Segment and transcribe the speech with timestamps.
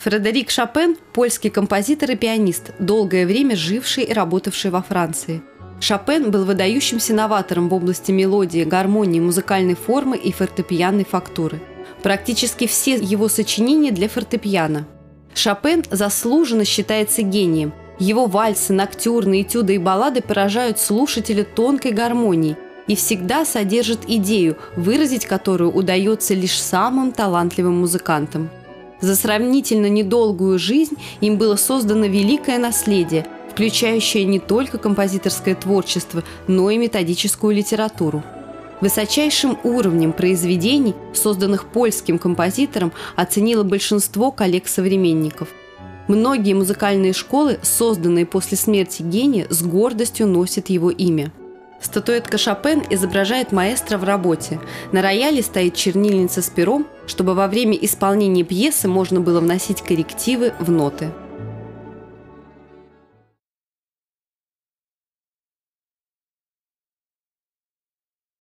[0.00, 5.42] Фредерик Шопен– польский композитор и пианист, долгое время живший и работавший во Франции.
[5.78, 11.60] Шопен был выдающимся новатором в области мелодии, гармонии, музыкальной формы и фортепианной фактуры.
[12.02, 14.88] Практически все его сочинения для фортепиано.
[15.34, 17.74] Шопен заслуженно считается гением.
[17.98, 22.56] Его вальсы, ноктюрны, этюды и баллады поражают слушателя тонкой гармонией
[22.86, 28.48] и всегда содержат идею, выразить которую удается лишь самым талантливым музыкантам.
[29.00, 36.70] За сравнительно недолгую жизнь им было создано великое наследие, включающее не только композиторское творчество, но
[36.70, 38.22] и методическую литературу.
[38.80, 45.48] Высочайшим уровнем произведений, созданных польским композитором, оценило большинство коллег-современников.
[46.08, 51.32] Многие музыкальные школы, созданные после смерти гения, с гордостью носят его имя–
[51.80, 54.60] Статуэтка Шопен изображает маэстро в работе.
[54.92, 60.52] На рояле стоит чернильница с пером, чтобы во время исполнения пьесы можно было вносить коррективы
[60.58, 61.10] в ноты.